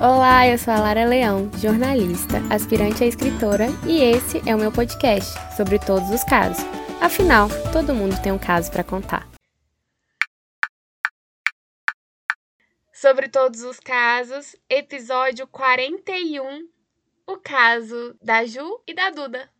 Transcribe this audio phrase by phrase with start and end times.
[0.00, 4.70] Olá, eu sou a Lara Leão, jornalista, aspirante a escritora, e esse é o meu
[4.70, 6.64] podcast sobre todos os casos.
[7.00, 9.28] Afinal, todo mundo tem um caso para contar.
[12.92, 16.68] Sobre todos os casos, episódio 41,
[17.26, 19.50] o caso da Ju e da Duda.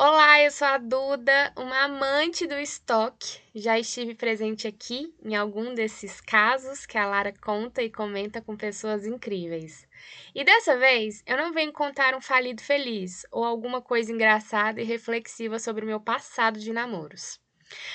[0.00, 3.40] Olá, eu sou a Duda, uma amante do estoque.
[3.52, 8.56] Já estive presente aqui em algum desses casos que a Lara conta e comenta com
[8.56, 9.88] pessoas incríveis.
[10.32, 14.84] E dessa vez eu não venho contar um falido feliz ou alguma coisa engraçada e
[14.84, 17.40] reflexiva sobre o meu passado de namoros.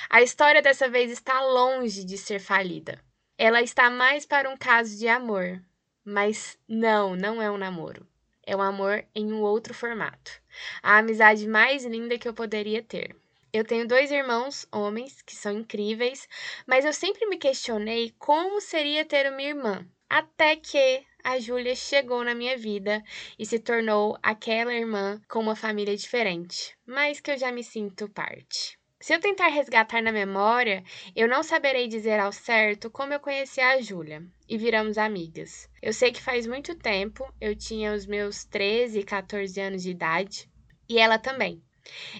[0.09, 2.99] A história dessa vez está longe de ser falida.
[3.37, 5.63] Ela está mais para um caso de amor.
[6.03, 8.05] Mas não, não é um namoro.
[8.45, 10.43] É um amor em um outro formato
[10.81, 13.15] a amizade mais linda que eu poderia ter.
[13.51, 16.27] Eu tenho dois irmãos, homens, que são incríveis,
[16.65, 19.87] mas eu sempre me questionei como seria ter uma irmã.
[20.09, 23.03] Até que a Júlia chegou na minha vida
[23.37, 28.09] e se tornou aquela irmã com uma família diferente, mas que eu já me sinto
[28.09, 28.77] parte.
[29.03, 30.81] Se eu tentar resgatar na memória,
[31.13, 35.69] eu não saberei dizer ao certo como eu conheci a Júlia e viramos amigas.
[35.81, 40.49] Eu sei que faz muito tempo, eu tinha os meus 13 14 anos de idade
[40.87, 41.61] e ela também.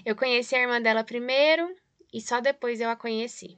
[0.04, 1.74] Eu conheci a irmã dela primeiro
[2.12, 3.56] e só depois eu a conheci.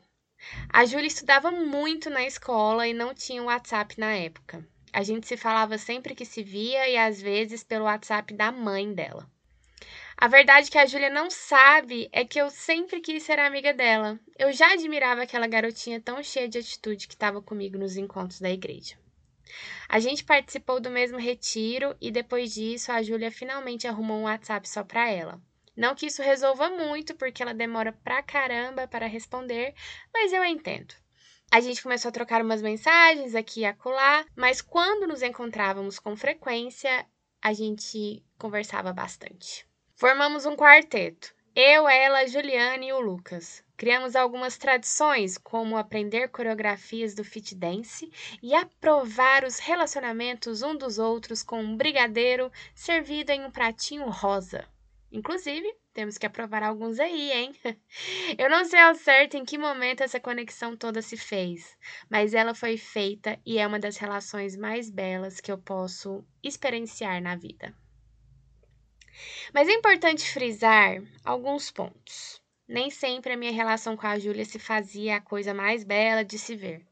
[0.72, 4.64] A Júlia estudava muito na escola e não tinha WhatsApp na época.
[4.92, 8.94] A gente se falava sempre que se via e às vezes pelo WhatsApp da mãe
[8.94, 9.28] dela.
[10.18, 14.18] A verdade que a Júlia não sabe é que eu sempre quis ser amiga dela.
[14.38, 18.48] Eu já admirava aquela garotinha tão cheia de atitude que estava comigo nos encontros da
[18.48, 18.96] igreja.
[19.86, 24.66] A gente participou do mesmo retiro e depois disso a Júlia finalmente arrumou um WhatsApp
[24.66, 25.38] só para ela.
[25.76, 29.74] Não que isso resolva muito, porque ela demora pra caramba para responder,
[30.14, 30.94] mas eu entendo.
[31.50, 36.16] A gente começou a trocar umas mensagens aqui e acolá, mas quando nos encontrávamos com
[36.16, 37.06] frequência,
[37.42, 39.66] a gente conversava bastante.
[39.98, 41.34] Formamos um quarteto.
[41.54, 43.64] Eu, ela, Juliane e o Lucas.
[43.78, 48.12] Criamos algumas tradições, como aprender coreografias do fit dance
[48.42, 54.68] e aprovar os relacionamentos um dos outros com um brigadeiro servido em um pratinho rosa.
[55.10, 57.54] Inclusive, temos que aprovar alguns aí, hein?
[58.36, 61.74] Eu não sei ao certo em que momento essa conexão toda se fez,
[62.10, 67.22] mas ela foi feita e é uma das relações mais belas que eu posso experienciar
[67.22, 67.74] na vida.
[69.52, 72.40] Mas é importante frisar alguns pontos.
[72.68, 76.38] Nem sempre a minha relação com a Júlia se fazia a coisa mais bela de
[76.38, 76.84] se ver.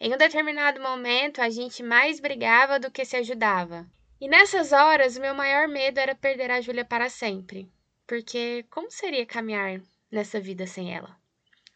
[0.00, 3.86] Em um determinado momento, a gente mais brigava do que se ajudava.
[4.20, 7.70] E nessas horas, o meu maior medo era perder a Júlia para sempre.
[8.06, 11.16] Porque como seria caminhar nessa vida sem ela?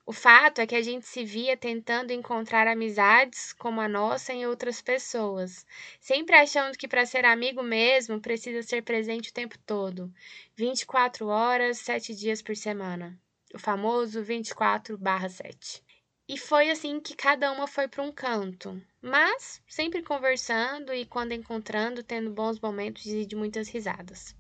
[0.07, 4.47] O fato é que a gente se via tentando encontrar amizades como a nossa em
[4.47, 5.65] outras pessoas,
[6.01, 10.13] sempre achando que para ser amigo mesmo precisa ser presente o tempo todo,
[10.57, 13.17] 24 horas, 7 dias por semana.
[13.55, 15.83] O famoso 24/7.
[16.29, 21.33] E foi assim que cada uma foi para um canto, mas sempre conversando e quando
[21.33, 24.35] encontrando, tendo bons momentos e de muitas risadas.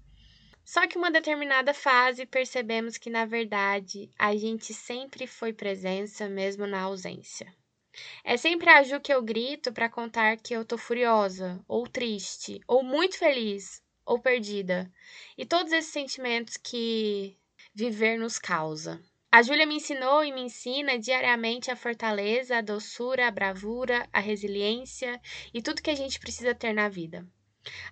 [0.70, 6.64] Só que uma determinada fase percebemos que, na verdade, a gente sempre foi presença, mesmo
[6.64, 7.52] na ausência.
[8.22, 12.60] É sempre a Ju que eu grito para contar que eu tô furiosa, ou triste,
[12.68, 14.88] ou muito feliz, ou perdida.
[15.36, 17.36] E todos esses sentimentos que
[17.74, 19.02] viver nos causa.
[19.28, 24.20] A Júlia me ensinou e me ensina diariamente a fortaleza, a doçura, a bravura, a
[24.20, 25.20] resiliência
[25.52, 27.26] e tudo que a gente precisa ter na vida.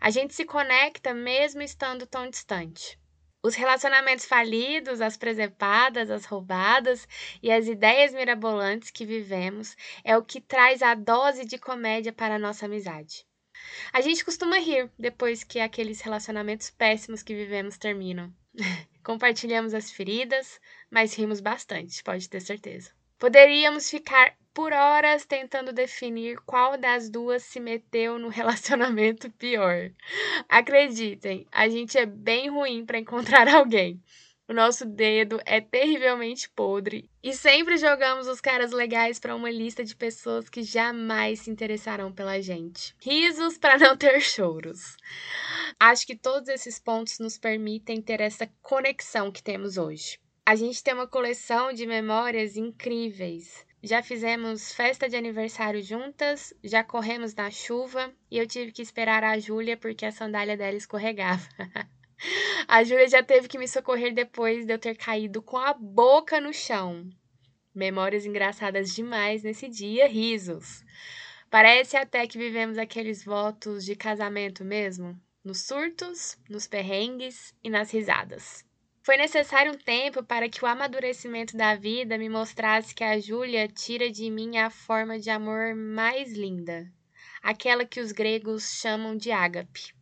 [0.01, 2.99] A gente se conecta mesmo estando tão distante.
[3.43, 7.06] Os relacionamentos falidos, as presepadas, as roubadas
[7.43, 12.34] e as ideias mirabolantes que vivemos é o que traz a dose de comédia para
[12.34, 13.25] a nossa amizade.
[13.93, 18.33] A gente costuma rir depois que aqueles relacionamentos péssimos que vivemos terminam.
[19.05, 22.91] Compartilhamos as feridas, mas rimos bastante, pode ter certeza.
[23.19, 29.91] Poderíamos ficar por horas tentando definir qual das duas se meteu no relacionamento pior.
[30.49, 34.03] Acreditem, a gente é bem ruim para encontrar alguém.
[34.50, 39.85] O nosso dedo é terrivelmente podre e sempre jogamos os caras legais para uma lista
[39.85, 42.97] de pessoas que jamais se interessarão pela gente.
[42.99, 44.97] Risos para não ter choros.
[45.79, 50.19] Acho que todos esses pontos nos permitem ter essa conexão que temos hoje.
[50.47, 56.83] A gente tem uma coleção de memórias incríveis já fizemos festa de aniversário juntas, já
[56.83, 61.47] corremos na chuva e eu tive que esperar a Júlia porque a sandália dela escorregava.
[62.67, 66.41] a Júlia já teve que me socorrer depois de eu ter caído com a boca
[66.41, 67.09] no chão.
[67.73, 70.85] Memórias engraçadas demais nesse dia, risos.
[71.49, 77.93] Parece até que vivemos aqueles votos de casamento mesmo, nos surtos, nos perrengues e nas
[77.93, 78.68] risadas.
[79.08, 83.66] Foi necessário um tempo para que o amadurecimento da vida me mostrasse que a Júlia
[83.66, 86.87] tira de mim a forma de amor mais linda,
[87.43, 89.94] aquela que os gregos chamam de ágape.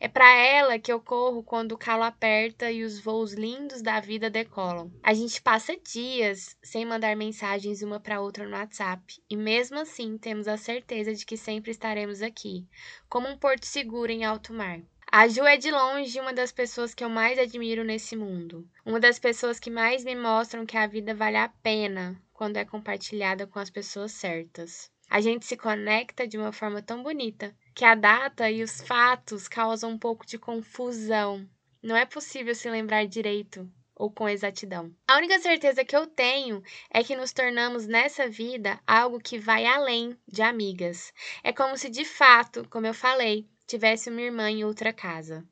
[0.00, 4.00] É para ela que eu corro quando o calo aperta e os voos lindos da
[4.00, 4.90] vida decolam.
[5.02, 10.16] A gente passa dias sem mandar mensagens uma para outra no WhatsApp, e mesmo assim
[10.16, 12.66] temos a certeza de que sempre estaremos aqui,
[13.06, 14.80] como um porto seguro em alto mar.
[15.12, 18.64] A Ju é de longe uma das pessoas que eu mais admiro nesse mundo.
[18.86, 22.64] Uma das pessoas que mais me mostram que a vida vale a pena quando é
[22.64, 24.88] compartilhada com as pessoas certas.
[25.10, 29.48] A gente se conecta de uma forma tão bonita que a data e os fatos
[29.48, 31.44] causam um pouco de confusão.
[31.82, 34.94] Não é possível se lembrar direito ou com exatidão.
[35.08, 39.66] A única certeza que eu tenho é que nos tornamos nessa vida algo que vai
[39.66, 41.12] além de amigas.
[41.42, 45.46] É como se de fato, como eu falei, tivesse uma irmã em outra casa.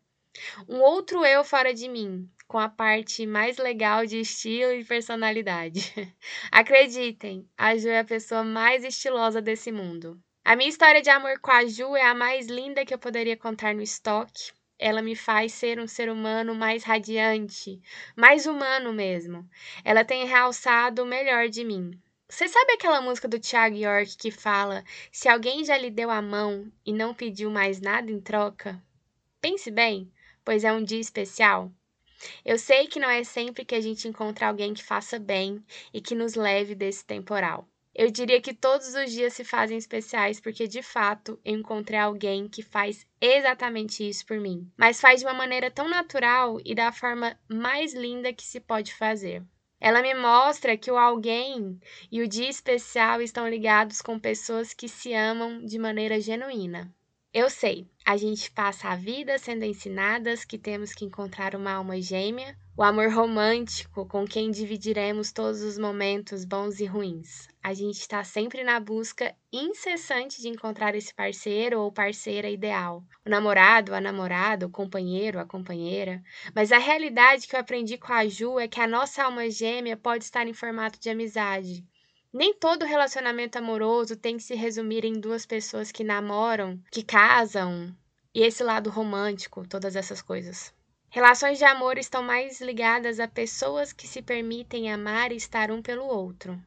[0.68, 5.80] Um outro eu fora de mim, com a parte mais legal de estilo e personalidade.
[6.50, 10.20] Acreditem, a Ju é a pessoa mais estilosa desse mundo.
[10.44, 13.36] A minha história de amor com a Ju é a mais linda que eu poderia
[13.36, 14.52] contar no estoque.
[14.78, 17.80] Ela me faz ser um ser humano mais radiante,
[18.16, 19.48] mais humano mesmo.
[19.84, 21.90] Ela tem realçado o melhor de mim.
[22.30, 26.20] Você sabe aquela música do Thiago York que fala: Se alguém já lhe deu a
[26.20, 28.82] mão e não pediu mais nada em troca?
[29.40, 30.12] Pense bem,
[30.44, 31.72] pois é um dia especial.
[32.44, 36.02] Eu sei que não é sempre que a gente encontra alguém que faça bem e
[36.02, 37.66] que nos leve desse temporal.
[37.94, 42.46] Eu diria que todos os dias se fazem especiais porque de fato eu encontrei alguém
[42.46, 46.92] que faz exatamente isso por mim, mas faz de uma maneira tão natural e da
[46.92, 49.42] forma mais linda que se pode fazer.
[49.80, 51.78] Ela me mostra que o alguém
[52.10, 56.92] e o dia especial estão ligados com pessoas que se amam de maneira genuína.
[57.34, 62.00] Eu sei, a gente passa a vida sendo ensinadas que temos que encontrar uma alma
[62.00, 67.46] gêmea, o amor romântico com quem dividiremos todos os momentos bons e ruins.
[67.62, 73.28] A gente está sempre na busca incessante de encontrar esse parceiro ou parceira ideal, o
[73.28, 76.22] namorado, a namorada, o companheiro, a companheira.
[76.54, 79.98] Mas a realidade que eu aprendi com a Ju é que a nossa alma gêmea
[79.98, 81.84] pode estar em formato de amizade.
[82.32, 87.96] Nem todo relacionamento amoroso tem que se resumir em duas pessoas que namoram, que casam,
[88.34, 90.74] e esse lado romântico, todas essas coisas.
[91.10, 95.80] Relações de amor estão mais ligadas a pessoas que se permitem amar e estar um
[95.80, 96.60] pelo outro.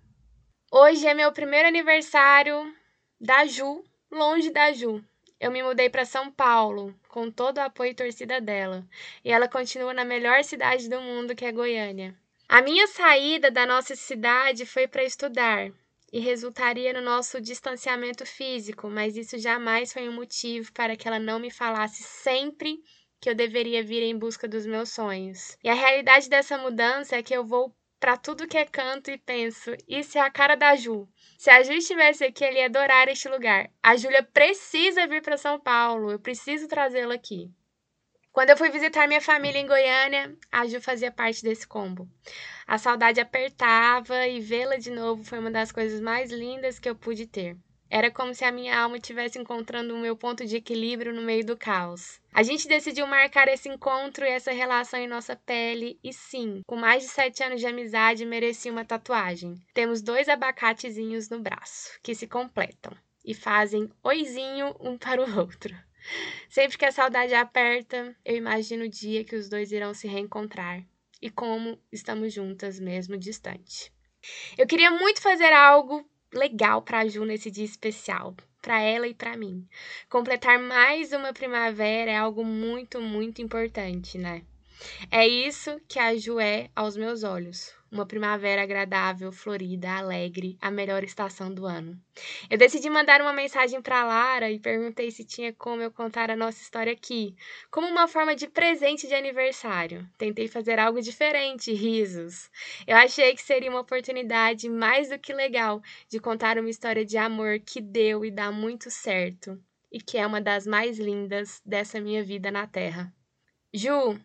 [0.72, 2.74] Hoje é meu primeiro aniversário
[3.20, 5.04] da Ju, longe da Ju.
[5.40, 8.84] Eu me mudei para São Paulo, com todo o apoio e torcida dela,
[9.24, 12.16] e ela continua na melhor cidade do mundo, que é Goiânia.
[12.52, 15.72] A minha saída da nossa cidade foi para estudar
[16.12, 21.18] e resultaria no nosso distanciamento físico, mas isso jamais foi um motivo para que ela
[21.18, 22.84] não me falasse sempre
[23.22, 25.58] que eu deveria vir em busca dos meus sonhos.
[25.64, 29.18] E a realidade dessa mudança é que eu vou para tudo que é canto e
[29.18, 31.08] penso, isso é a cara da Ju.
[31.38, 33.70] Se a Ju estivesse aqui, ele ia adorar este lugar.
[33.82, 37.50] A Júlia precisa vir para São Paulo, eu preciso trazê-la aqui.
[38.32, 42.08] Quando eu fui visitar minha família em Goiânia, a Ju fazia parte desse combo.
[42.66, 46.96] A saudade apertava e vê-la de novo foi uma das coisas mais lindas que eu
[46.96, 47.58] pude ter.
[47.90, 51.46] Era como se a minha alma estivesse encontrando o meu ponto de equilíbrio no meio
[51.46, 52.22] do caos.
[52.34, 56.78] A gente decidiu marcar esse encontro e essa relação em nossa pele, e sim, com
[56.78, 59.56] mais de sete anos de amizade, merecia uma tatuagem.
[59.74, 62.96] Temos dois abacatezinhos no braço, que se completam
[63.26, 65.76] e fazem oizinho um para o outro.
[66.50, 70.84] Sempre que a saudade aperta, eu imagino o dia que os dois irão se reencontrar
[71.22, 73.92] e como estamos juntas mesmo distante.
[74.58, 79.14] Eu queria muito fazer algo legal para a Ju nesse dia especial, para ela e
[79.14, 79.68] para mim.
[80.10, 84.44] Completar mais uma primavera é algo muito, muito importante, né?
[85.12, 87.74] É isso que a Ju é aos meus olhos.
[87.92, 92.02] Uma primavera agradável, florida, alegre, a melhor estação do ano.
[92.50, 96.36] Eu decidi mandar uma mensagem para Lara e perguntei se tinha como eu contar a
[96.36, 97.36] nossa história aqui,
[97.70, 100.08] como uma forma de presente de aniversário.
[100.18, 102.50] Tentei fazer algo diferente, risos.
[102.88, 107.18] Eu achei que seria uma oportunidade mais do que legal de contar uma história de
[107.18, 112.00] amor que deu e dá muito certo e que é uma das mais lindas dessa
[112.00, 113.14] minha vida na Terra.
[113.74, 114.18] Ju,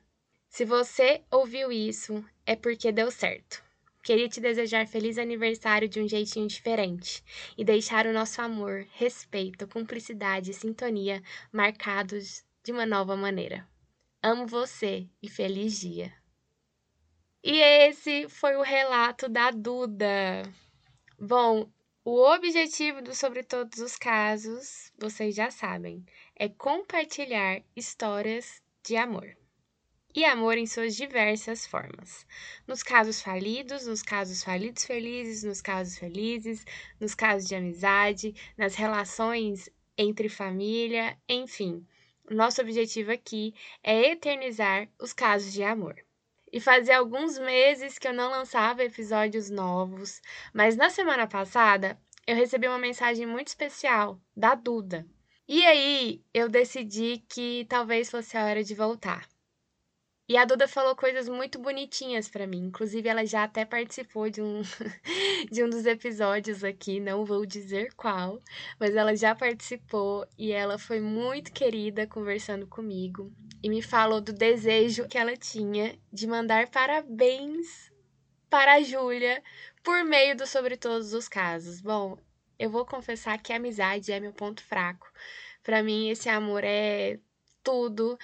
[0.49, 3.63] se você ouviu isso, é porque deu certo.
[4.03, 7.25] Queria te desejar feliz aniversário de um jeitinho diferente
[7.59, 11.21] e deixar o nosso amor, respeito, cumplicidade e sintonia
[11.53, 13.69] marcados de uma nova maneira.
[14.23, 16.13] Amo você e feliz dia.
[17.43, 20.43] E esse foi o relato da Duda.
[21.19, 21.69] Bom,
[22.09, 29.37] O objetivo do Sobre Todos os Casos, vocês já sabem, é compartilhar histórias de amor.
[30.17, 32.27] E amor em suas diversas formas.
[32.67, 36.65] Nos casos falidos, nos casos falidos felizes, nos casos felizes,
[36.99, 41.87] nos casos de amizade, nas relações entre família, enfim.
[42.31, 46.03] Nosso objetivo aqui é eternizar os casos de amor.
[46.51, 50.23] E fazia alguns meses que eu não lançava episódios novos,
[50.55, 55.07] mas na semana passada eu recebi uma mensagem muito especial da Duda.
[55.47, 59.36] E aí eu decidi que talvez fosse a hora de voltar.
[60.29, 62.67] E a Duda falou coisas muito bonitinhas para mim.
[62.67, 64.61] Inclusive, ela já até participou de um,
[65.53, 68.43] de um dos episódios aqui, não vou dizer qual,
[68.79, 74.33] mas ela já participou e ela foi muito querida conversando comigo e me falou do
[74.33, 77.91] desejo que ela tinha de mandar parabéns
[78.51, 79.43] para a Júlia
[79.83, 81.81] por meio do Sobre Todos os Casos.
[81.81, 82.19] Bom,
[82.59, 85.07] eu vou confessar que a amizade é meu ponto fraco.
[85.63, 87.19] Para mim, esse amor é
[87.63, 88.17] tudo.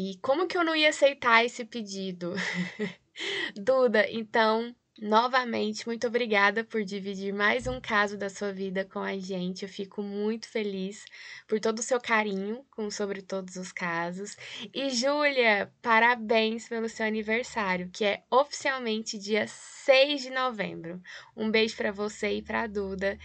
[0.00, 2.32] E como que eu não ia aceitar esse pedido?
[3.60, 9.18] Duda, então, novamente, muito obrigada por dividir mais um caso da sua vida com a
[9.18, 9.64] gente.
[9.64, 11.04] Eu fico muito feliz
[11.48, 14.36] por todo o seu carinho com sobre todos os casos.
[14.72, 21.02] E Júlia, parabéns pelo seu aniversário, que é oficialmente dia 6 de novembro.
[21.36, 23.18] Um beijo para você e para Duda.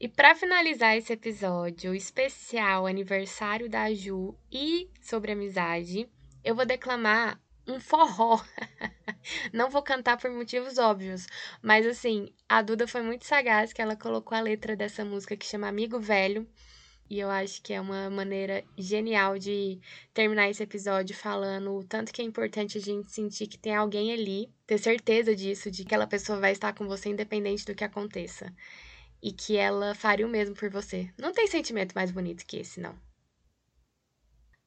[0.00, 6.08] E para finalizar esse episódio especial aniversário da Ju e sobre amizade,
[6.42, 7.38] eu vou declamar
[7.68, 8.42] um forró.
[9.52, 11.26] Não vou cantar por motivos óbvios,
[11.60, 15.44] mas assim, a Duda foi muito sagaz que ela colocou a letra dessa música que
[15.44, 16.48] chama Amigo Velho.
[17.10, 19.78] E eu acho que é uma maneira genial de
[20.14, 24.14] terminar esse episódio falando o tanto que é importante a gente sentir que tem alguém
[24.14, 27.84] ali, ter certeza disso, de que aquela pessoa vai estar com você independente do que
[27.84, 28.50] aconteça
[29.22, 31.10] e que ela faria o mesmo por você.
[31.18, 32.98] Não tem sentimento mais bonito que esse, não.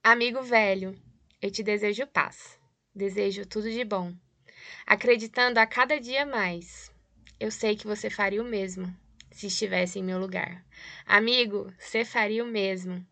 [0.04, 0.96] Amigo velho,
[1.42, 2.60] eu te desejo paz.
[2.94, 4.14] Desejo tudo de bom.
[4.86, 6.92] Acreditando a cada dia mais.
[7.40, 8.94] Eu sei que você faria o mesmo
[9.32, 10.64] se estivesse em meu lugar.
[11.06, 13.06] Amigo, você faria o mesmo.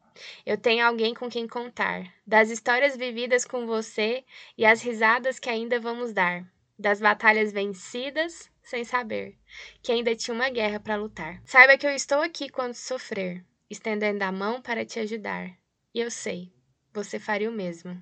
[0.45, 4.23] Eu tenho alguém com quem contar, das histórias vividas com você
[4.57, 6.45] e as risadas que ainda vamos dar,
[6.77, 9.37] das batalhas vencidas sem saber
[9.81, 11.41] que ainda tinha uma guerra para lutar.
[11.45, 15.57] Saiba que eu estou aqui quando sofrer, estendendo a mão para te ajudar.
[15.93, 16.53] E eu sei,
[16.93, 18.01] você faria o mesmo.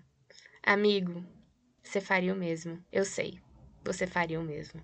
[0.61, 1.25] Amigo,
[1.83, 2.83] você faria o mesmo.
[2.91, 3.39] Eu sei,
[3.83, 4.83] você faria o mesmo.